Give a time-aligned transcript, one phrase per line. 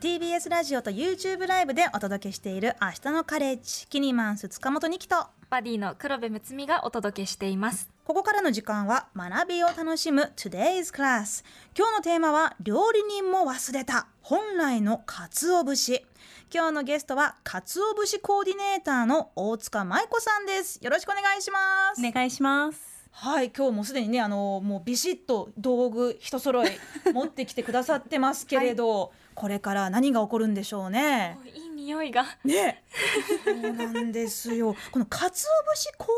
[0.00, 7.90] TBS ラジオと YouTube ライブでお届けしている明日のカレッジキニマンス塚本二木とバディの黒部睦美がお届けしています。
[8.04, 11.44] ここからの時間は学びを楽しむ Today's Class
[11.76, 14.06] 今日のテーマは料理人も忘れた。
[14.22, 16.06] 本来の鰹節。
[16.54, 20.78] 今日のゲストは鰹節コーディネーターの大塚舞子さんです。
[20.80, 21.58] よろしくお願いしま
[21.96, 22.00] す。
[22.06, 22.98] お願いします。
[23.20, 26.70] はい今日もすでにねあのもうビシッと道具一揃い
[27.12, 31.38] 持ってきてくださってますけれど、 はい、これから何が起こるんでしょうね。
[31.54, 32.24] いい匂いが。
[32.44, 32.82] ね。
[33.44, 34.74] そうなんですよ。
[34.90, 36.08] この鰹節コー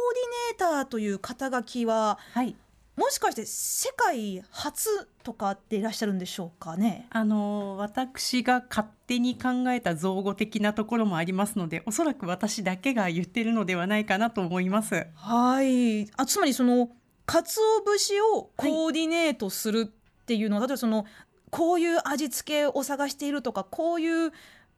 [0.59, 2.57] ディネーターという肩書きは、はい、
[2.97, 4.89] もしかして世界初
[5.23, 7.09] とかっていらっしゃるんでしょうかね？
[7.11, 15.07] あの私が勝手に考えた造語的なところもありますのでおそらく私だけが言ってるのではないかなと思います。
[15.15, 16.11] はい。
[16.17, 16.89] あつまりその
[17.27, 21.05] 鰹節をコーディネートするっていうのは、はい、例えばその
[21.51, 24.33] こういう味付けを探しているとかこういう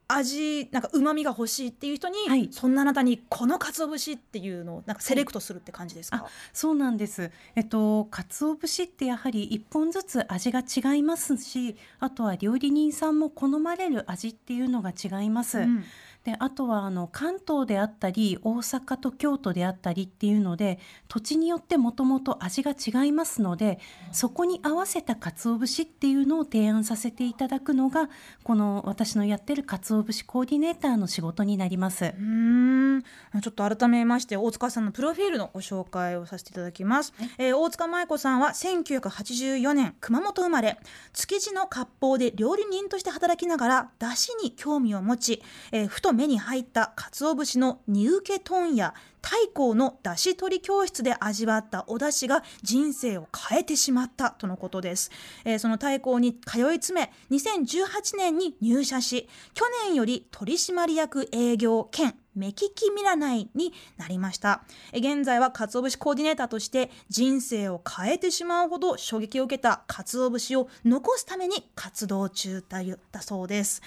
[0.08, 7.30] 味なんか旨味が欲しいっていう人に、はい、そんなあなたにこの鰹節っていうのをなんかセレクトするって感じですか、はい、そうなんです。
[7.54, 15.84] えっと鰹節ってやはり一本ずつ味が違いますしあとは料理人さんも好まれる味っていうのが違います、うん
[16.24, 23.80] であとはあの関東であったり大阪と京都であったりっていうので土地によってもともと味が違いますので
[24.12, 28.08] そこに合わせた鰹節っていうのを提案させていただくのが
[28.44, 32.14] この私のやってる鰹節コーディネーターの仕事になります。
[32.16, 33.02] うん。
[33.02, 40.78] ちょっと改めまして大塚さんのプロフィールのご紹介をさせていただきます、はい、えー、大塚舞子さんは1984年熊本生まれ。
[41.12, 45.42] 築地の割烹で料理人として働きながら出汁に興味を持ち、
[45.72, 55.10] えー、ふと目に入った鰹節の煮受け問屋太閤の出汁取り教室で味わったお出汁が人生を変えてしまったとのことです、
[55.44, 72.64] えー、その太閤に通い詰め2018年に入社し去年より取締役営業兼目利き見らないになりました現在は鰹節コーディネーターとして人生を変えてしまうほど衝撃を受けた鰹節を残すために活動中
[73.12, 73.82] だそうです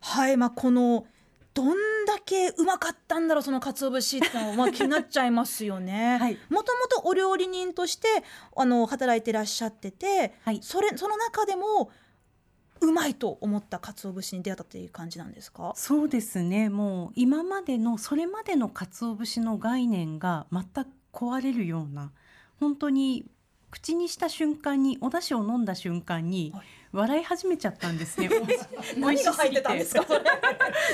[0.00, 1.06] はいまあこの
[1.54, 1.68] どん
[2.06, 6.18] だけうまかったんだろうその鰹節ってのは、まあ、気になっちゃいますよね。
[6.50, 8.08] もともとお料理人として
[8.56, 11.90] あの働いてらっしゃってて、はい、それその中でも
[12.80, 15.72] うまいと思った鰹節に出会ったっていう感じなんですか？
[15.76, 16.68] そうですね。
[16.70, 22.10] もう今までのそれまでの鰹節の概念が全く壊れるような
[22.58, 23.24] 本当に
[23.70, 26.64] 口にした瞬間にお出汁を飲んだ瞬間に、はい
[26.94, 28.30] 笑い始めちゃったんですね。
[28.96, 30.06] 何が入ってたんですか。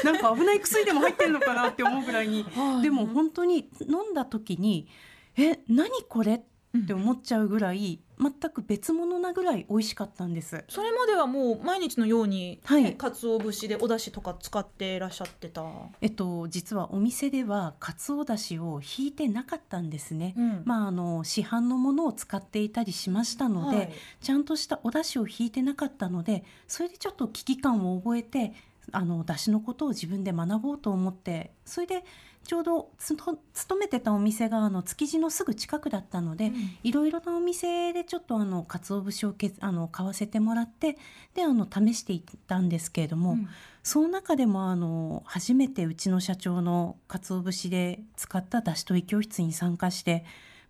[0.02, 2.46] なんか危ない薬でも入ってるのかなって思うぐらいに、
[2.82, 4.88] でも本当に飲んだ時に、
[5.36, 6.36] え、何これ？
[6.36, 6.40] っ
[6.86, 10.62] て思っちゃうぐらい、全く別物なぐらい美味しかったんです。
[10.68, 15.64] それまではもう毎日のように、はい、鰹節でお出汁とか使っていらっしゃってた？
[16.00, 28.52] えっと実はお店では鰹出汁を引いてなかったんですね、うん、まああの市販のものを使っていたりしましたので、はい、ちゃんとしたお出汁を引いてなかったのでそれでちょっと危機感を覚えて
[28.92, 32.04] あの出汁のことを自分で学ぼうと思ってそれで
[32.44, 40.96] ちょうど勤めてたお店があの築地のすぐ近くだったので、うん、いろいろなお店でちょっとあの鰹節をけあの買わせてもらって
[41.34, 43.48] であの試していったんですけれども、うん、
[43.82, 50.24] その中でもあの初めてうちの社長の鰹節で使った出汁取り教室に参加して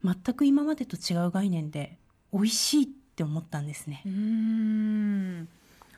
[0.04, 1.98] 全く今までと違う概念で
[2.32, 4.02] 美味しいって思ったんですね。
[4.04, 5.48] うん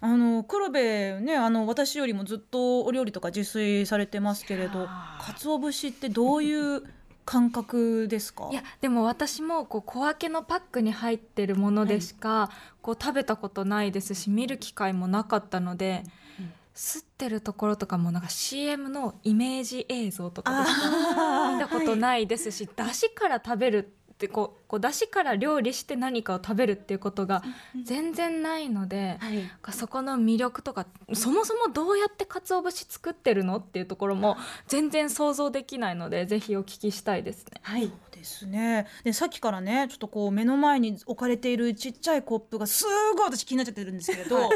[0.04, 4.88] あの黒部ねあの私よりもずっとお料理とか自炊されてますけれど
[5.20, 6.82] 鰹節ってどういう
[7.24, 8.48] 感覚ですか？
[8.50, 16.02] いやでも私もこう小分けのパックに入ってるものでしか、はい、こう食べたことないですし見る機会もなかったので、
[16.40, 23.94] うん、吸ってるところとかもなんか CM のイメージ映像とかでしか見たことないですし、はい、出汁から食べる
[24.26, 27.42] ってこうこう出汁から料理して何かを食べるっていうことが
[27.82, 34.36] 全然ないので、はい、そこの魅力とかそもそもどうやって鰹節作ってるのっていうところも
[34.68, 37.60] 全然想像できないのでぜひお聞きしたいですね。
[37.62, 37.90] はい
[38.22, 42.84] ですねでさっきからねちょっとこう目の前に置かれているちっちゃいコップがす
[43.16, 44.54] ごい私気になっちゃってるんですけれど、ちょっと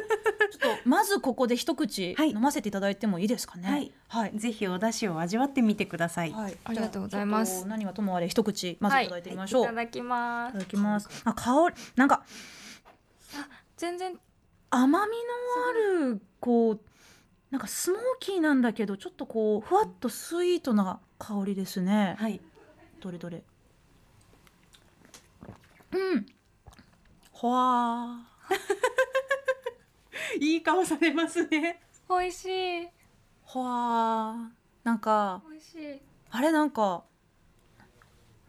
[0.88, 3.68] まずここで一口飲ませていただいてもいいですかね？
[3.68, 6.32] はい、はい、ぜひお出汁を味わってみてください。
[6.32, 7.66] はい、ありがとうございます。
[7.66, 9.62] 何はともあれ一口まずいただいてみましょう。
[9.62, 10.50] はい、いただきます。
[10.50, 11.08] いただきます。
[11.24, 12.24] あ香りなんか
[13.34, 14.16] あ全然
[14.70, 16.80] 甘みのあるこう
[17.50, 22.16] なんかスモーキーなんだけどちょっとこうふわっとスイートな香りですね。
[22.18, 22.40] はい。
[23.00, 23.42] どれどれ。
[25.96, 26.26] うん。
[27.32, 28.26] ほわ
[30.40, 31.82] いい顔されますね。
[32.08, 32.44] 美味し
[32.82, 32.88] い。
[33.42, 34.50] ほわ
[34.84, 36.00] なんか美味しい。
[36.30, 37.04] あれなんか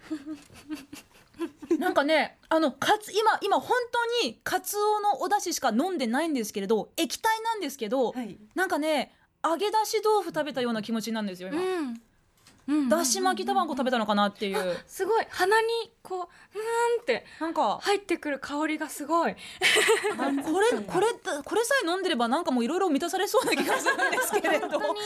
[1.79, 3.77] なんかねあのかつ今今本
[4.21, 9.13] 当にカツオのお出汁しか飲んでないんですけれど液体なんですけど、はい、なんかね
[9.43, 12.01] 揚げ出し豆腐食べたような気持ちなんですよ今、うんうん
[12.89, 14.77] だし巻き卵食べたのかなっていう。
[14.85, 15.25] すごい。
[15.29, 15.67] 鼻に
[16.03, 16.25] こううー
[16.99, 17.79] んってなんか。
[17.81, 19.35] 入ってくる香りがすごい。
[19.35, 19.39] こ
[20.59, 21.07] れこれ
[21.43, 24.67] これさえ飲んでればなんかもういろいろ満たされそうな気がするんですけれど。
[24.67, 24.99] 本当に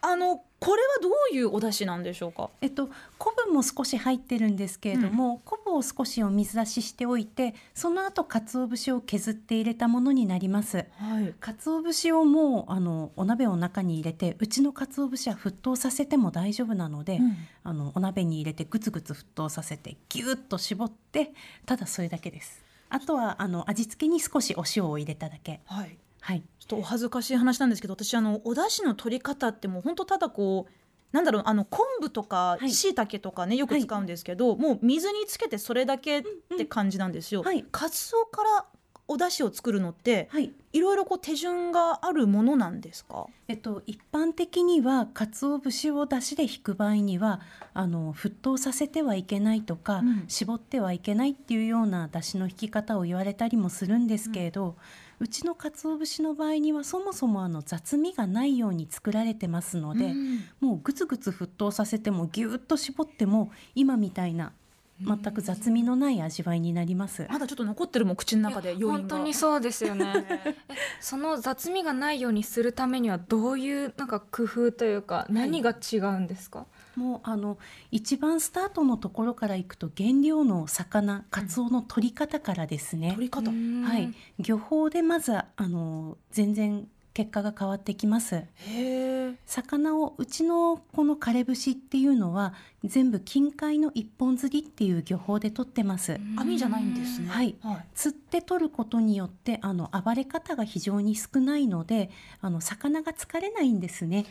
[0.00, 2.50] あのこれはどういうお出汁なんでしょうか？
[2.60, 10.84] えっと、昆布も少し入ってるんですけれども、昆布を少しお水出ししておいてその後鰹節を削って入れたものになります。
[10.96, 11.34] はい。
[11.40, 17.20] 鰹節をもうあのお鍋の中に入れてうちの鰹節は沸騰させても大丈夫なので、
[17.62, 21.32] あのお鍋に入れてグツグツ沸騰させてギュッと絞って
[21.66, 22.64] ただそれだけです。
[22.90, 25.60] あとはあの味付けに少しお塩を入れただけ。
[25.66, 25.96] はい
[26.28, 26.42] はい。
[26.58, 30.72] ちょっとお恥ずかしい話なんですけど私あのお出汁の取り方ってもう本当ただこう
[31.10, 32.70] なんだろうあの昆布とかはい。
[32.70, 36.24] 椎茸とかねよく使うんですけど、もう水につけてそれだけっ
[36.58, 37.42] て感じなんですよ。
[37.42, 37.64] はい。
[37.72, 38.66] カツオから
[39.10, 40.52] お出汁を作るのってはい。
[40.74, 43.24] いろいろこう手順があるものなんですか？
[43.48, 47.40] えっと、一般的には鰹節を出汁で引く場合には
[47.72, 50.24] あの沸騰させてはいけないとか、うん。
[50.28, 54.76] 絞ってはいけないっていうような出汁の引き方を言われたりもするんですけれど、
[55.20, 64.52] うちの鰹節の場合にはそもそもあの雑味がないように作られてますので、うんもうグツグツ沸騰させてもギュッと絞っても今みたいな
[65.00, 67.26] 全く雑味のない味わいになります。
[67.30, 68.98] まだちょっと残ってるもん口の中で余韻が。
[68.98, 70.56] 本当にそうですよね え
[71.00, 76.66] その雑味がないようにするためにはどういうなんか工夫というか何が違うんですか、
[76.98, 77.58] もうあの
[77.92, 83.50] 一番スタートのところからいくと原料の魚カツオの取り方からですね、取り方。
[83.50, 89.34] うんはい、漁法でまずあの全然結果が変わってきますへえ。
[89.46, 92.54] 魚をうちのこの枯れ節っていうのは
[92.84, 97.28] 全部近海の一本釣りっていう漁法で取ってます、網じゃないんですね。
[97.28, 97.84] はいはい。
[97.94, 102.10] 釣って取ることによってあの暴れ方が非常に少ないので
[102.40, 104.26] あの魚が疲れないんですね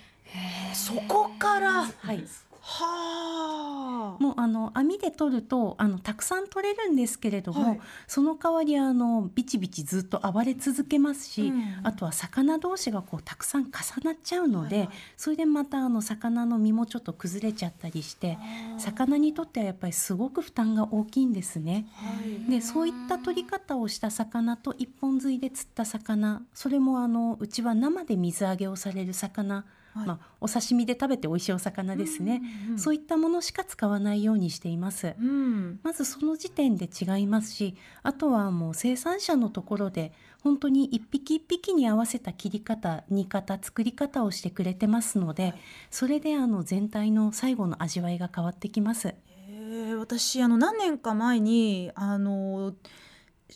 [0.74, 1.86] そこから。
[1.86, 2.24] はい
[2.70, 4.22] はあ。
[4.22, 13.70] もうあの網で取るとあのたくさん取れるんですけれども、はいその代わりあのビチビチずっと暴れ続けますし、うんあとは魚同士がこうたくさん重
[14.04, 18.38] なっちゃうので、はいはいそれでまたあの魚の身もちょっと崩れちゃったりして
[18.78, 21.88] 魚にとってはやっぱりすごく負担が大きいんですね。
[21.94, 22.14] は
[22.48, 22.52] い。
[22.52, 29.66] でそういった取り方をした魚と一本釣りで釣った魚それもあのうちは生で水揚げをされる魚、
[29.98, 35.16] はいまあ、お刺身で食べて美味しいお魚ですね、うんうんそういったものしか使わないようにしています。
[35.20, 35.80] うん。
[35.84, 40.14] まずその時点で違いますしあとはもう生産者のところで
[40.44, 45.54] 本当に一匹一匹に合わせた切り方煮方作り方をしてくれてますので、
[45.90, 49.16] それであの全体の最後の味わいが変わってきます。
[49.50, 52.74] えー私あの何年か前にあの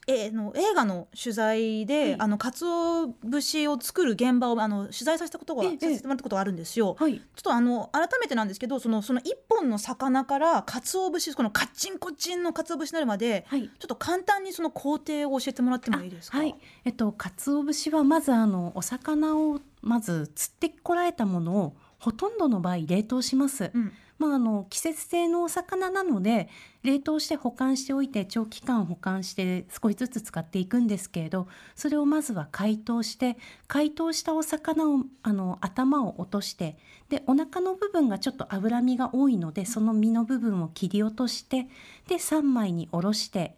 [0.07, 6.95] えーの映画の取材で、はいあの鰹節を作る現場をあの取材させたことが、ええさせてもらったことがあるんですよ。
[6.97, 16.37] はい、ちょっとあの改めてなんですけどそのその一本の魚から鰹節このカッチンコッチンの鰹節になるまではいちょっと簡単にその工程を教えてもらってもいいですか？
[16.37, 16.55] はい、
[16.85, 23.71] えっと鰹節はまずあのお魚をまず釣ってこられたものをほとんどの場合冷凍します。
[23.73, 23.91] うん
[24.21, 26.47] まああの季節性のお魚なので
[26.83, 33.37] 冷凍して保管しておいて長期間保管して少しずつ使っていくんですけれど、それをまずは解凍して
[33.67, 36.77] 解凍したお魚をあの頭を落として
[37.09, 41.67] でお腹の部分がちょっと脂身が多いのでその身の部分を切り落として
[42.07, 43.55] で3枚におろして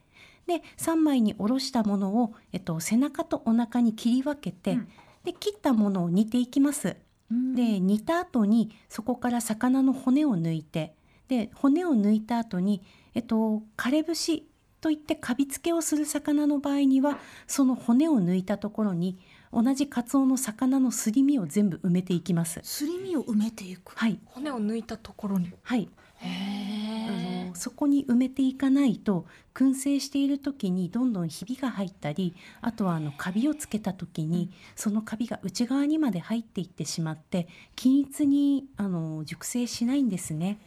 [0.48, 4.88] で3枚におろしたものを、えっと、背中とお腹に切り分けて、うん
[5.24, 6.98] で切ったものを煮ていきます。
[7.32, 7.56] うん。
[7.56, 10.96] で煮た後にそこから魚の骨を抜いて
[11.28, 12.82] で骨を抜いた後に
[13.14, 14.48] えっと枯れ節
[14.82, 19.18] といってカビ付けをする魚の場合にはその骨を抜いたところに
[19.54, 22.60] 同じカツオの魚のすり身を全部埋めていきます。
[22.64, 23.94] すり身を埋めていく。
[23.96, 24.20] はい。
[24.26, 25.54] 骨を抜いたところに。
[25.62, 25.88] はい、
[27.56, 40.60] そこに埋めていかないと燻製している時にどんどんひびが入ったりあとはあのカビをつけた時にそのカビが内側にまで入っていってしまって均一にあの熟成しないんですね。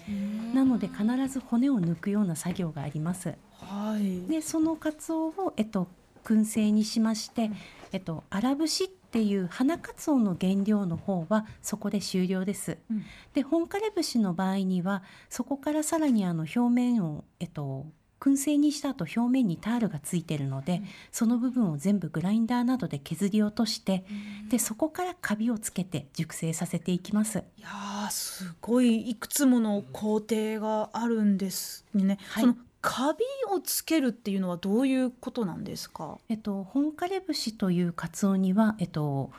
[0.55, 3.35] なので必ず骨を抜くような作業があります。
[3.53, 4.23] はい。
[4.29, 5.89] でそのカツオを、えっと、
[6.25, 7.51] 燻製にしまして、
[7.93, 12.79] えっと、荒節っていう花カツオの原料の方はそこで終了です。
[12.91, 17.87] うんで本枯節の場合にはそこからさらにあの表面を、えっと、
[18.19, 20.83] 燻製にした後表面にタールがついてるので、
[21.13, 24.05] その部分を全部グラインダーなどで削り落として、
[24.49, 27.39] でそこからカビをつけて熟成させていきます。
[27.59, 32.19] いやーすごいいくつもの工程があるんですね。
[32.29, 32.57] はいその
[32.89, 36.19] カビをつけるっていうのはどういうことなんですか？
[36.29, 39.33] えっと、本枯節というカツオには、えっと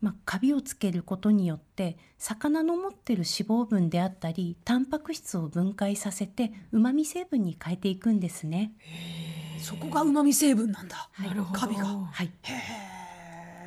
[0.00, 8.72] まあ、カビをつけることによって魚の持ってる脂肪分であったりタンパク質を分解させてうまみ成分に変えていくんですね。
[9.60, 11.08] そこが旨味成分なんだ。
[11.12, 11.28] はい。
[11.28, 11.60] なるほど。
[11.60, 12.95] カビがはい、へー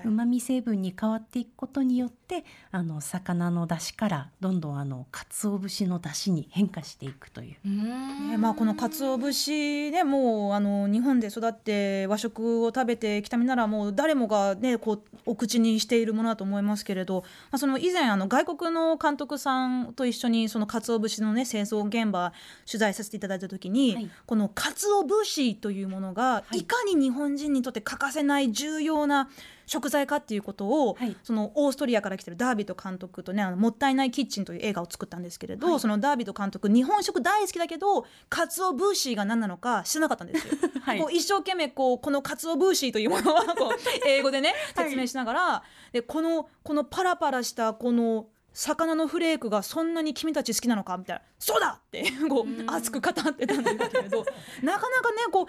[0.06, 7.70] うまみ成分に変わっていくことによってあの魚の出汁からどんどんあの鰹節の出汁に変化していくという。
[7.70, 22.32] ねまあ、この鰹節ねもうあの日本で育って和食を食べてきた身ならもう誰もがねこうお口にしているものだと思いますけれど、まあ、その以前あの外国の監督さんと一緒にその鰹節のね製造現場
[22.66, 24.10] 取材させていただいた時に、はい。
[24.26, 26.60] この鰹節というものがい。
[26.60, 29.30] いかに日本人にとって欠かせない重要な
[29.70, 31.16] 食材かっていうことを、はい。
[31.24, 35.80] そのオーストリアから来てるダービット監督とね「あのもったいないキッチン」という映画を作ったんですけれど、はい。
[35.80, 40.54] そのダービット監督日本食大好きだけどカツオブーシーが何なのか知らなかったんですよ。
[40.82, 41.00] はい。
[41.00, 43.72] こう一生懸命こうこのカツオブーシーというものはこう
[44.08, 54.26] 英語でね説明しながら、でこのこのパラパラしたこの魚のフレークがそんなに君たち好きなのかみたいな「そうだ!」ってこう熱く語ってたんだけれど
[54.64, 55.46] なかなかねこう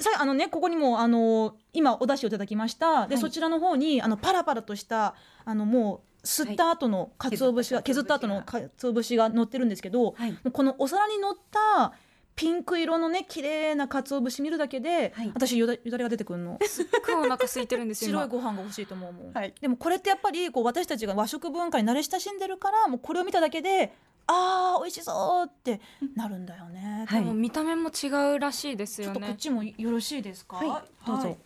[0.00, 3.06] さあのねここにもあの今お出汁をいただきました。
[3.06, 3.22] で、はい。
[3.22, 10.36] そちらの方にあのパラパラとしたあのもう吸った後の鰹節が、削った後の鰹節が乗ってるんですけど、はい。
[10.52, 11.92] このお皿に乗った
[12.34, 15.30] ピンク色のね綺麗な鰹節見るだけで、はい。
[15.32, 16.58] 私よだよだれが出てくるの。
[16.66, 18.24] すっごいお腹空いてるんですよ今。
[18.24, 19.54] 白いご飯が欲しいと思うもん、はい。
[19.60, 23.94] でもこれってやっぱりこう私たちが和食文化に慣れ親しんでるからもうこれを見ただけで
[24.26, 25.80] あー美味しそうって
[26.14, 27.20] なるんだよね、はい。
[27.20, 30.56] でも見た目も違うらしいですよちょっとこっねちもよろしいですか？
[30.56, 31.06] はい。
[31.06, 31.28] どうぞ。
[31.28, 31.38] はい。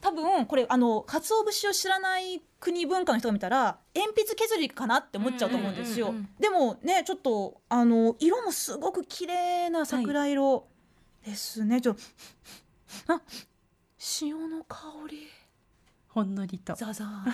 [0.00, 6.08] 多分これあの鰹節を知らない国文化の人が見たら鉛筆削りかなって思っちゃうと思うんですよ。
[6.08, 10.68] うんうんうんうんでもねちょっとあの色もすごく綺麗な桜色
[11.24, 11.80] ですね。
[11.80, 11.96] ちょ
[13.08, 13.20] あ
[13.98, 14.76] 潮の香
[15.10, 15.26] り
[16.16, 16.74] ほんのりと。
[16.74, 17.24] ザザーン。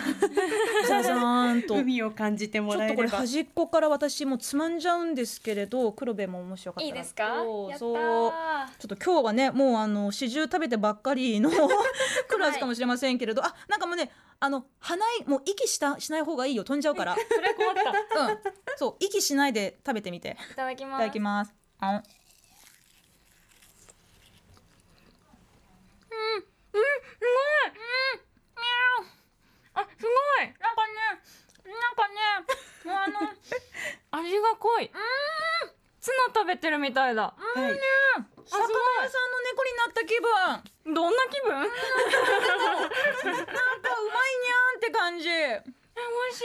[0.89, 1.77] ザザーンと。
[1.77, 7.45] 海を感じてもちょっとこれらえれば端っこから私もうつまんじゃうんですけれど黒部ももしよかったらいいですか？
[7.45, 8.01] どうやったぞー
[8.81, 11.49] ちょっと今日はねもうあの始終食べてばっかりの
[12.27, 14.11] クラスかもしれませんけれど、あなんかもうね
[14.41, 16.65] あの鼻いもう息したしない方がいいよ。
[16.65, 17.15] 飛んじゃうから。
[17.15, 17.75] それ困っ
[18.13, 18.21] た。
[18.21, 18.39] うん。
[18.75, 20.37] そう息しないで食べてみて。
[20.51, 21.03] いただきます。
[21.03, 21.55] いただきます。
[21.79, 22.03] あん
[29.75, 30.09] あすご
[30.43, 30.95] いなんかね
[31.65, 32.15] なんかね
[32.85, 33.15] もうあの
[34.11, 34.91] 味が濃い。
[36.01, 37.23] ツナ食べてるみたいだ。
[37.23, 37.57] はい。
[37.57, 40.95] 魚屋さんの猫になった気分。
[40.95, 41.51] どんな気分？
[41.51, 41.79] なんかうまい
[43.31, 45.29] にゃんって感じ。
[45.29, 45.33] 美
[46.31, 46.43] 味し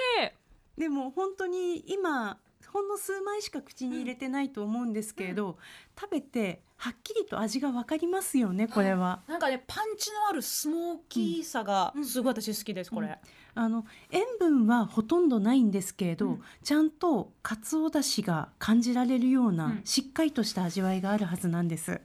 [0.77, 0.79] い。
[0.79, 5.57] でも本当に今ほんの数枚しか口に入れてないと思うんですけれど、
[5.99, 9.21] 食べてはっきりと味がわかりますよねこれは。
[9.27, 13.17] なんかねパンチのあるスモーキーさがすごい私好きですこれ、
[13.55, 16.43] あの塩分はほとんどないんですけれど、うん。
[16.63, 19.81] ちゃんとかつおだしが感じられるような、うん。
[19.83, 21.99] しっかりとした味わいがあるはずなんです。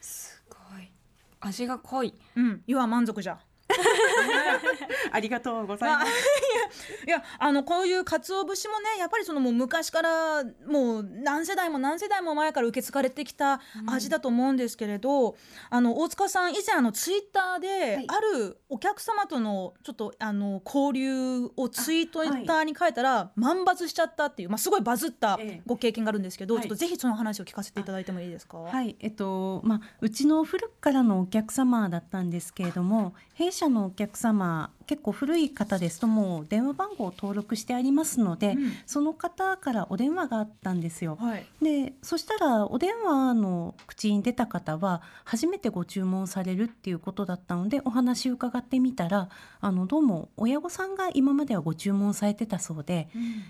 [0.00, 0.90] すごい。
[1.40, 2.14] 味が濃い。
[2.34, 3.38] うん、湯は満足じゃ。
[5.12, 6.12] ありがとうございまあます。
[7.06, 15.36] いやあのこういう鰹節もねやっぱりそのもう昔からもう何世代も何世代も前から受け継がれてきた味だと思うんですけれど、
[15.70, 18.06] あの大塚さん以前あのツイッターで、はい。
[18.08, 25.62] あるお客様とのちょっとあの交流をツイートに書いたら、万バズしちゃったっていう、まあ、すごいバズったええ。
[25.66, 26.62] ご経験があるんですけど、はい。
[26.62, 28.58] ちょっとぜひその話を聞かせていただいてもいいですか？
[28.58, 41.16] はい、えっとまあうちの古くからのお客様だったんですけれども、弊社のお客様結構古い方ですともう電話番号を登録してありますので、うんその方からお電話があったんですよ。
[41.20, 49.28] はいでそしたらお電話の口に出た方は初めてご注文されるっていうことだったのでお話を伺ってみたら
[49.60, 53.08] あのどうも親御さんが今まではご注文されてたそうで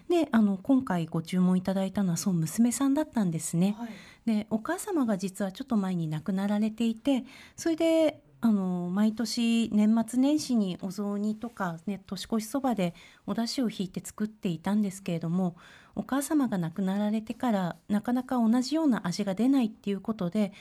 [0.09, 3.76] であの今回ご注文いただいたのはそう娘さんだったんですね。
[3.79, 3.88] はい
[4.25, 7.25] でお母様が実はちょっと前に亡くなられていて
[7.57, 12.92] それであの毎年年末年始にお雑煮とか、ね、年越しそばで
[13.26, 15.56] お出汁を引いて作っていたんですけれども
[15.94, 20.52] お母様が亡くなられてからなかなか同じような味が出ないっていうことで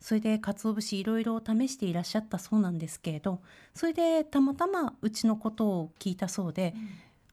[0.00, 3.40] それで鰹節いろいろ試していらっしゃったそうなんですけれど
[3.72, 6.74] それでたまたまうちのことを聞いたそうで、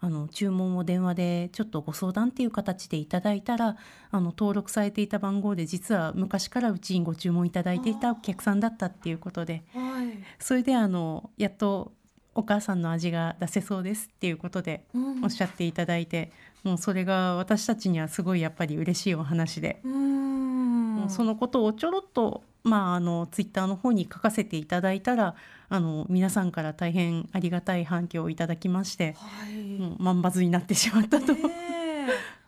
[0.01, 3.75] あの注文を電話でちょっとご相談っていう形でいただいたら
[4.12, 11.91] あの登録されていた番号で実は昔からうちにご注文いただいていたお客さんだったっていうことで、はい、それであのやっと
[12.34, 14.86] お母さんの味が出せそうですっていうことで
[15.22, 16.32] おっしゃっていただいて、
[16.63, 25.36] うん、もうそれが私たちにはすごいやっぱり嬉しいお話で、うん、そのことをちょろっとまあ、あのツイッターの方に書かせていただいたら
[25.70, 31.34] あの皆さんから大変ありがたい反響をいただきまして、はい、もう万バズになってしまったと。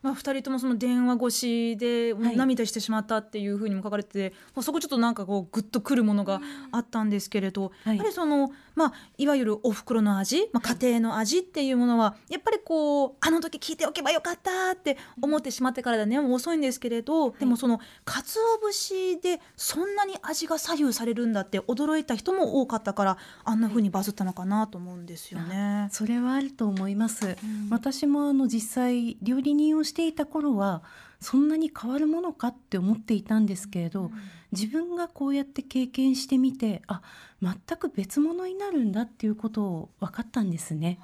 [0.01, 6.41] まあ、2人ともその電話越しで涙してしまったっていうふうにも書かれてて、はい、そこちょっとなんかこうグッとくるものが
[6.71, 16.19] あったんですけれど、やっぱりその、まあ、いわゆるおふくろの味、まあ、家庭の味っていうものはやっぱりこうあの時聞いておけばよかったって思ってしまってからだね。
[16.19, 25.87] もう遅いんですけれど、でもその鰹節でそんなに味が左右されるんだって驚いた人も多かったからあんなふうにバズったのかなと思うんですよね。
[25.91, 30.81] それはあると思います、うん、私もあの実際料理人をしていた頃は
[31.19, 34.11] そんなに変わるものかって思っていたんですけれど、うん、
[34.51, 37.01] 自分がこうやって経験してみてあ
[37.41, 40.99] 全く別物になるんだっていうことを分かったんですね。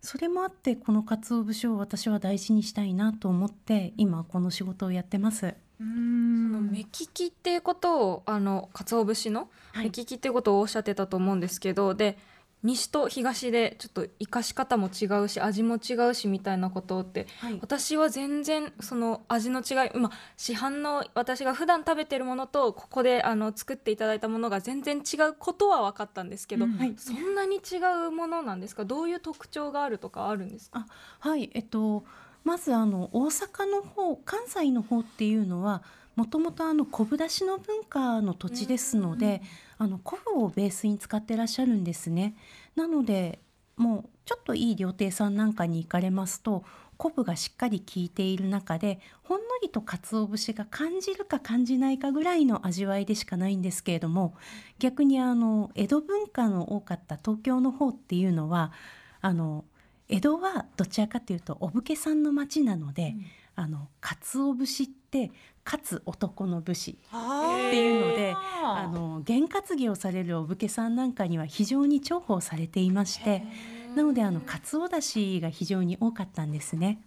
[0.00, 5.54] それもあってこの鰹節を私は大事にしたいなと思って今この仕事をやってます。
[5.80, 6.32] うん。
[6.52, 12.18] その目利きっていうことをあの鰹節の目利きっていうことをおっしゃってたと思うんですけど、はい、で
[12.62, 26.72] 西と東でちょっと生かし方も違うし味も違うしみたいなことって、はい、私は全然その味の違い、まあ、市販の私が普段食べてるものとここであの作っていただいたものが全然違うことは分かったんですけど、うん。
[26.78, 28.84] はい、そんなに違うものなんですか？
[28.84, 30.86] どういう特徴があるとかあるんですか？
[31.18, 32.04] はいえっと
[32.44, 35.82] まずあの大阪の方関西の方っていうのは
[36.14, 39.42] もともとあの昆布だしの文化の土地ですので、
[39.78, 42.34] あの昆布をベースに使ってらっしゃるんですね。
[42.76, 43.40] なので
[43.76, 46.64] もうちょっといい料亭さんなんかに行かれますと
[46.96, 54.36] 昆布がしっかり効いている中でほんのりと鰹節が感じるか感じないかぐらいの味わいでしかないんですけれども
[54.78, 58.72] 逆にあの江戸文化の多かった東京の方っていうのは
[59.20, 59.64] あの
[60.08, 65.30] 江戸はどちらかというとお武家さんの町なので、うん、あの鰹節って
[65.64, 73.44] 勝つ男の武士っていうのであの験担ぎをされるお武家さんなんかには非常に重宝されていまして
[73.94, 77.00] なのであの鰹だしが非常に多かったんですね。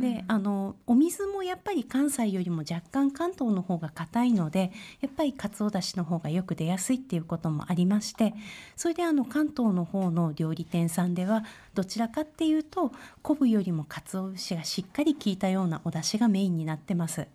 [0.00, 8.34] であのお水もやっぱり関西よりも若干関東の方が硬いのでやっぱり鰹だしの方がよく出やすいっていうこともありまして
[8.76, 17.26] それであの関東の方の料理店さんではどちらかっていうと昆布よりも鰹節がしっかり効いたようなお出汁がメインになってます。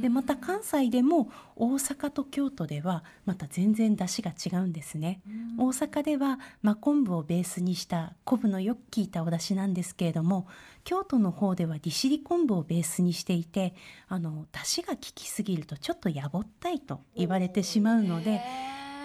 [0.00, 5.20] でまた関西でも大阪と京都ではまた全然出汁が違うんですね。
[5.58, 10.46] 大阪では真昆布をベースにした昆布のよく効いたお出汁なんですけれども
[10.84, 13.74] 京都の方では利尻昆布をベースにしていて
[14.08, 18.40] あの出汁が効きすぎるとちょっとやぼったいと言われてしまうので。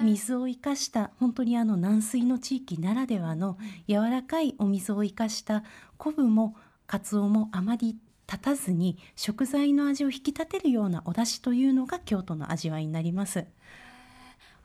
[0.02, 5.64] 水を生かした本当にあの軟水の地域ならではの柔らかいお水を生かした
[5.98, 6.56] 昆布も
[6.88, 7.98] カツオもあまり
[8.32, 13.46] 立たずに食材の味を引き立てるようなお出汁というのが京都の味わいになります。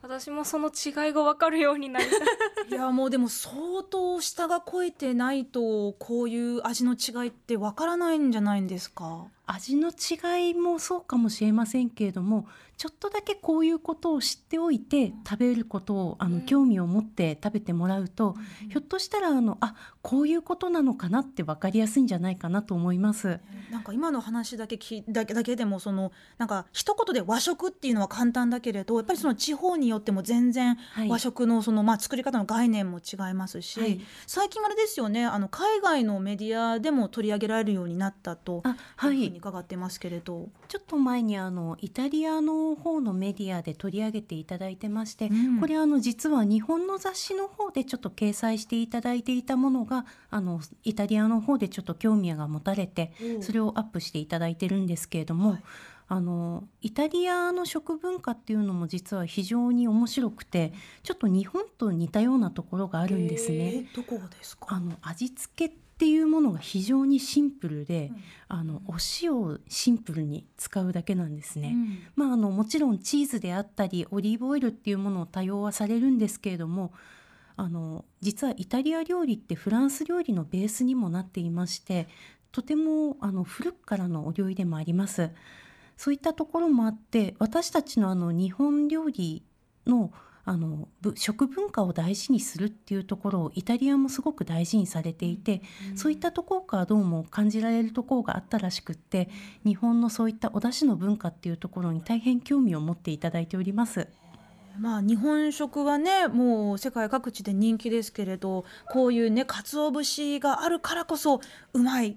[0.01, 2.19] 私もその違いが分かるようになりたい
[2.69, 9.25] いやもうでも相当下が超えてないとこういう味の違いって分からないんじゃないんですか？
[9.47, 23.39] 味の違いもそうかもしれませんけれどもちょっとだけこういうことを知っておいて食べることをあの興味を持って食べてもらうと、うん、ひょっとしたらあのあこういうことなのかなって分かりやすいんじゃないかなと思います。
[23.71, 30.77] なんか今の話だけきだけだけでもそのなんか一言で和食っていうのは簡単だけれどやっぱりその地方によっても全然
[31.09, 40.49] 和食のその、まあ、作り方の概念も違いますし、はい、最近あれですよねあの海外のメディアでも取り上げられるようになったというふうに伺ってますけれど。
[40.67, 55.51] ちょっと前にあのイタリアの方のメディアで取り上げていただいてまして、うん、これあの実は日本の雑誌の方でちょっと掲載していただいていたものがあのイタリアの方でちょっと興味が持たれてそれをアップしていただいてるんですけれども。
[55.51, 55.63] はい
[56.09, 60.71] あのイタリアの食文化っていうのも実は非常に面白くて
[61.03, 63.89] ちょっと日本と似たようなところがあるんですね。
[63.93, 64.67] どこですか？
[64.69, 71.71] あの味付けっていうものが非常にシンプルで、うん、あのお塩をシンプルに使うだけなんですね。
[71.73, 76.93] うん、まあ、あのもちろんチーズであったりオリーブオイルっていうものを多用はされるんですけれども
[77.55, 82.07] あの実はイタリア料理ってフランス料理のベースにもなっていまして
[82.51, 85.31] とてもあの古くからのお料理でもあります。
[85.97, 89.41] そういったところもあって私たちのあの日本料理
[89.87, 90.11] の
[90.49, 99.27] あの食文化を大事にするっていうところをイタリアもすごく大事にされていて、うん、そういったところからどうも感じられるところがあったらしくって
[99.65, 104.07] 日本のそういったお出汁の文化っていうところに大変興味を持っていただいております。
[104.79, 111.41] まあ、日本食はねもう世界各地で人気ですけれどこういうね鰹節があるからこそ
[111.73, 112.15] うまい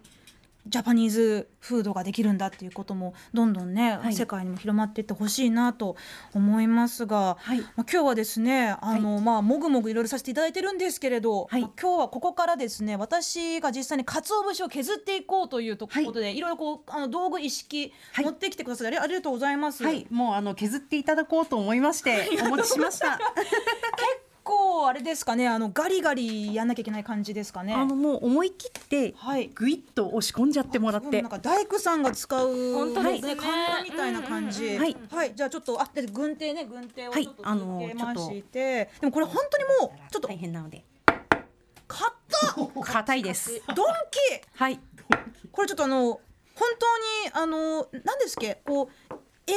[0.66, 5.96] ジャパニーズフードができるんだっていうこともどんどんね、はい、世界にも広まっていってほしいなと
[6.34, 19.82] 思いますが、はい、まあ、今日はですねあの、はい、まあもぐもぐいろいろさせていただいてるんですけれど、まあ、今日はここからですね私が実際に鰹節を削っていこうというところで、い、ろいろこうあの道具一式持ってきてくださり、ありがとうございます。
[20.10, 23.18] もうあの削っていただこうと思いまして お持ちしました。
[24.50, 27.72] 結構あれですかねあのガリガリやんなきゃいけない感じですかね。
[27.72, 29.14] あのもう思い切って
[29.54, 29.74] ぐい。
[29.74, 33.36] っと押し込んじゃってもらって、なんか大工さんが使う本当ですね。
[33.36, 40.28] 簡単みたいな感じ、はい、はい、じゃあちょっとあで軍手ね軍手をちょっとつけまして、はい、でもこれ本当にもうちょっと。
[40.28, 40.84] 大変なので。
[41.86, 42.12] 硬
[42.82, 43.62] 硬いです。
[43.74, 44.18] ドンキ
[44.54, 44.80] はい。
[45.52, 46.20] これちょっとあの本
[47.34, 48.60] 当にあの何ですっけ？
[48.64, 49.14] こう
[49.50, 49.54] 英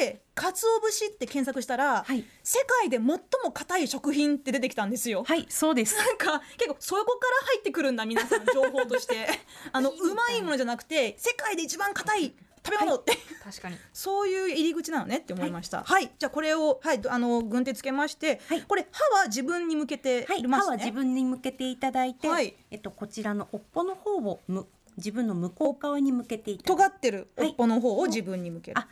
[0.00, 3.20] 語で鰹節って検索したら、はい、世界で最も
[3.52, 5.24] 硬い食品って出てきたんですよ。
[5.24, 5.96] はいそうです。
[5.96, 9.28] なんか結構そこから入ってくるんだ皆さん情報として。
[9.72, 13.76] あのうまいものじゃなくて世界で一番硬い食べ物って、はい、 確かに。
[13.92, 15.78] そういう入り口なのねって思いました。
[15.78, 28.78] はい、はい、じゃあこれをはいあの軍手つけまして、はい、これ歯は自分に向けて、ね、はい、歯は自分に向けていただいて、はい、えっとこちらの尾っぽの方をむ自分の向こう側に向けていただ尖ってる尾っぽの方を自分に向ける。
[28.78, 28.88] あ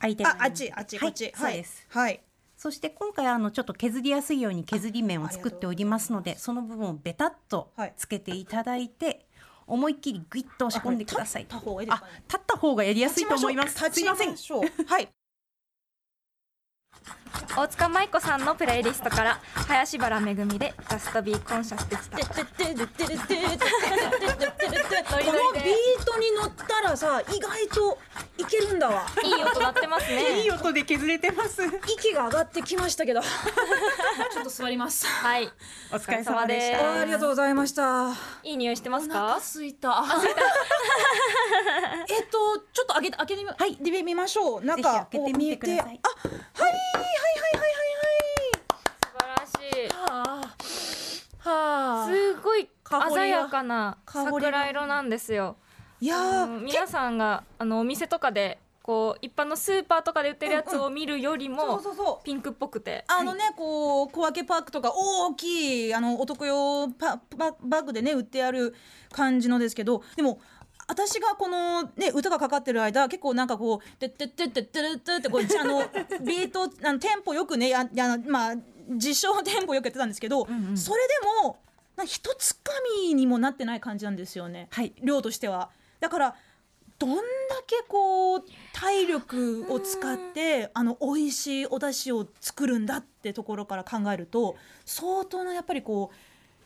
[0.00, 1.86] 相手ああっちあっちこっち、はい、そうです。
[1.88, 2.20] はい。
[2.56, 9.26] そして今回あのちょっと削りやすいように削り面を作っておりますのでその部分をベタっとつけていただいて、はい、
[9.68, 11.42] 思いっきりグイッと押し込んでください。
[11.42, 13.78] 立った方がいいですか、ね、立った方がやりやすいと思います。
[13.92, 14.34] すいません。
[14.86, 15.08] はい。
[17.56, 22.18] 大塚舞子さんのプレイリストから林原めぐみで「ジャストビーコンシャス」でした
[24.68, 27.98] このビートに乗ったらさ意外と
[28.36, 29.06] いけるんだわ。
[29.24, 30.42] いい音鳴ってますね。
[30.42, 31.62] いい音で削れてます。
[31.86, 33.20] 息が上がってきましたけど。
[34.32, 35.06] ちょっと座ります。
[35.06, 35.50] はい。
[35.92, 37.00] お疲れ様でした。
[37.00, 38.12] ありがとうございました。
[38.42, 39.38] いい匂いしてますか？
[39.40, 40.04] すいた。
[42.08, 44.64] えっとちょっと開け開けてみ、はい、でみましょう。
[44.64, 45.84] 中開けてみてください。
[45.84, 47.88] あはいはいはいはいはい
[51.48, 52.68] はあ、すごい
[53.14, 55.56] 鮮やかな桜色なんですよ。
[56.00, 61.80] いや皆さんがあのお店とかでこう一般のスーパーとかで売ってるやつを見るよりも
[62.24, 63.04] ピンクっぽくて。
[63.08, 68.74] あのね、こう小分けパックとか大きいあのお得用パパバッグでね売ってある
[69.12, 70.40] 感じのですけどでも
[70.86, 75.80] 私がこのね歌がかかってる間結構なんかこう「てってってってってって」ってこうあの
[76.24, 78.54] ビートあのテンポよくねややまあ
[78.88, 81.58] 自称テンポよくやってたんですけど、うんうん、それでも
[82.04, 82.72] 一つか
[83.06, 85.70] みにもなってない感じなんですよね、はい、量としては。
[86.00, 86.34] だから
[86.98, 87.22] どんだ
[87.66, 96.16] けこう体力を使ってあの美味しいお出汁を作るんだってところから考えると相当なやっぱりこう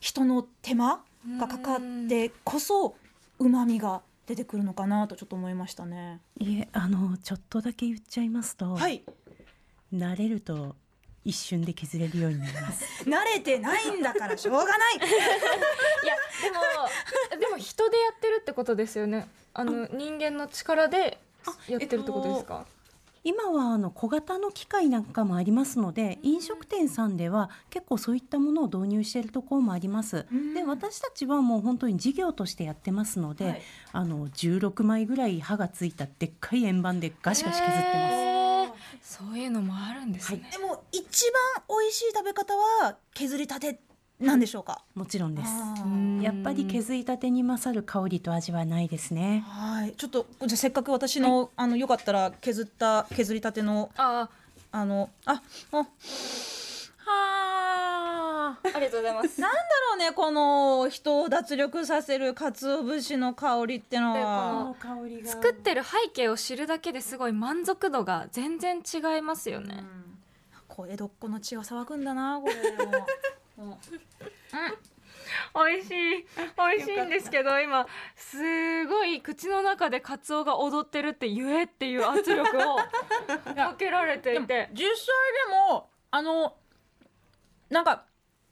[0.01, 1.03] 人の手間
[1.39, 2.97] がかかってこそ
[3.39, 6.21] うまみが出てくるのかなとちょっと思いましたね。
[6.39, 9.03] いえあのちょっとだけ言っちゃいますと、はい、
[9.93, 10.77] 慣れると
[11.25, 12.85] 一瞬で削れるようになります。
[13.09, 14.97] 慣れてないんだからしょうがない。
[14.97, 15.07] いや
[16.43, 19.29] でもでも人でやってるってことですよね。
[19.55, 21.19] あの人間の力で
[21.69, 22.67] やってるってことですか、
[23.25, 30.27] 今はあの小型の機械なんかもありますので飲食店さんでは結構そういったものを導入しているところもあります。
[30.55, 38.32] で私たちはもう本当に事業としてやってますので、はい、あの16枚ぐらい刃がついたでっかい円盤でガシガシ削ってます。
[39.13, 43.79] そういうのもあるんですね、はい、でも一番美味しい食べ方は削りたて
[44.19, 44.83] なんでしょうか？
[44.95, 45.51] もちろんです。
[46.23, 49.45] やっぱり削りたてに勝る香りと味はないですね。
[49.47, 54.31] はい、ちょっとじゃせっかく私の、はい、あのよかったら削った削りたてのあ
[54.71, 55.87] あのああは
[57.09, 58.22] あ。
[58.49, 59.41] ありがとうございます。
[59.41, 59.59] なんだ
[59.91, 64.75] ろうね、この人を脱力させる鰹節の香りってのは。
[65.25, 69.85] 作ってる背景を知るだけですごい満足度が全然違いますよね。
[70.69, 72.55] こう江戸っ子の血が騒ぐんだな、これ。
[73.59, 73.77] うん。
[75.55, 76.27] 美味しい
[76.57, 82.77] 美味しいんですけど今すごい口の中でカツオが踊ってるって言えっていう圧力を
[83.55, 86.55] かけられていて実際でもあの
[87.71, 88.05] なんか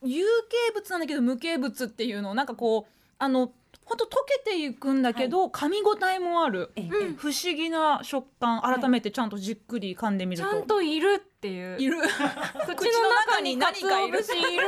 [0.02, 3.52] 有形物なんだけど無形物っていうのをなんかこうあの
[3.90, 6.88] ほんと溶けていくんだけど、噛み応えもある、ええ。
[7.16, 11.76] 不思議な食感改めてちゃんとじっくり噛んでみると、ちゃんといるっていう。
[11.76, 11.96] いる。
[12.76, 14.62] 口の中に何かいる鰹節いる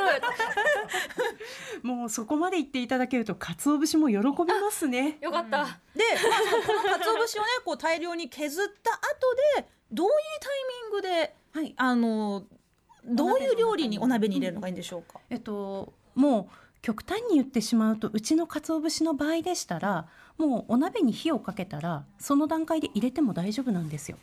[1.89, 5.19] もうそこまで言っていただけると鰹節も喜びますね。
[5.23, 11.75] よかった、で、まあ、この鰹節をねこう大量に削った後でどういうタイミングではい。
[11.77, 12.45] あの
[13.05, 24.19] どういう料理にお鍋に入れるのがいいんでしょうか、えっともう極端に言ってしまうとうちの鰹節の場合でしたらもうお鍋に火をかけたらその段階で入れても大丈夫なんですよ。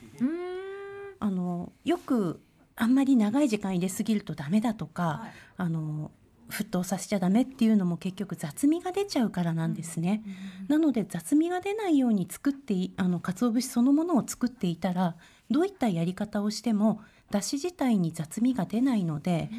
[1.21, 2.41] あのよく
[2.75, 5.31] あんまり長い時間入れすぎるとダメだとか、はい。
[5.57, 6.11] あの
[6.49, 10.23] 沸騰させちゃダメっていうのも結局雑味が出ちゃうからなんですね。
[10.67, 15.15] なので雑味が出ないように作っていあの鰹節そのものを作っていたら
[15.51, 19.49] どういったやり方をしてもだし自体に雑味が出ないので、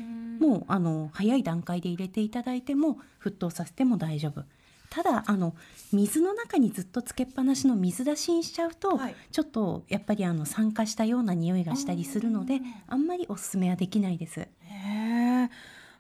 [0.40, 4.44] もうあの早い段階で入れていただいても沸騰させても大丈夫。
[4.88, 5.54] ただあの
[5.92, 14.40] 水の中にずっとつけっぱなしの水出しにしちゃうと、はいちょっとやっぱりあの酸化したような匂いがしたりするのであんまりおすすめはできないです。
[14.40, 15.48] へえ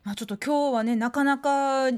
[0.02, 1.90] まあ、ちょっと今日はねなかなか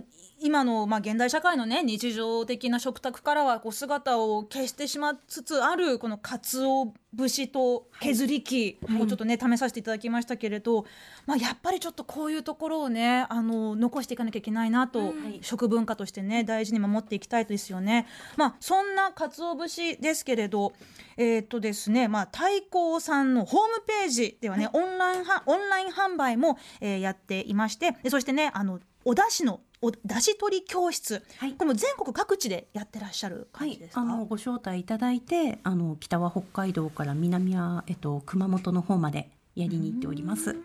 [0.42, 10.86] 今の、まあ、現代社会のね日常的な食卓からはこう姿を消してしまいつつあるこの鰹節と削り器をちょっとね、試させていただきましたけれど、
[11.26, 18.06] まあ、やっぱりちょっとこういうところをねあの残していかなきゃいけないなと、うん食文化としてね大事に守っていきたいですよね。
[18.36, 20.72] まあ、そんな鰹節ですけれど
[21.16, 31.52] えーっとですね、まあ、太閤さんのホームページではね、オンラインはオンライン販売も、えーやっていましてでそしてねあのお出汁のお出汁取り教室、はい。
[31.52, 40.50] これも全国各地でやってらっしゃるはい感じです、か、あのご招待いただいてあの北は北海道から南は、えっと、熊本の方までやりに行っております。
[40.50, 40.56] うん。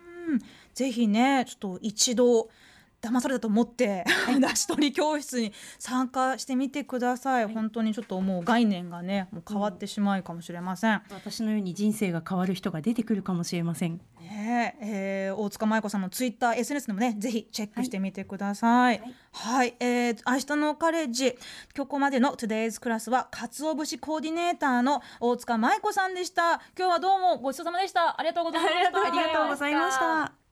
[0.72, 2.48] ぜひねちょっと一度
[3.00, 4.04] 騙されたと思って、
[4.40, 14.00] 出し取り教室に参加してみてください、本当にちょっともう概念がねもう変わってしまうかもしれません、私のように人生が変わる人が出てくるかもしれません。
[14.20, 19.00] ねええー大塚舞子さんのツイッター SNS でもねぜひチェックしてみてください。
[19.32, 26.60] はい、えー明日のカレッジ今日ここまでの Today's クラスは鰹節コーディネーターの大塚舞子さんでした。
[26.76, 28.18] 今日はどうもごちそうさまでした。
[28.18, 29.00] ありがとうございました。
[29.06, 30.47] ありがとうございました。